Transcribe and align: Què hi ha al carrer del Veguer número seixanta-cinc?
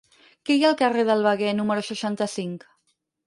Què 0.49 0.55
hi 0.59 0.63
ha 0.63 0.69
al 0.69 0.77
carrer 0.79 1.03
del 1.09 1.21
Veguer 1.27 1.51
número 1.59 1.85
seixanta-cinc? 1.91 2.65